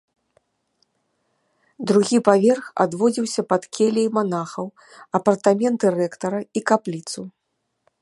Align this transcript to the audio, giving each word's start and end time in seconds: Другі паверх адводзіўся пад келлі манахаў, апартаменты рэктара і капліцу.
Другі 1.91 2.17
паверх 2.31 2.63
адводзіўся 2.85 3.41
пад 3.53 3.63
келлі 3.79 4.05
манахаў, 4.19 4.67
апартаменты 5.21 5.85
рэктара 6.01 6.41
і 6.61 6.69
капліцу. 6.73 7.21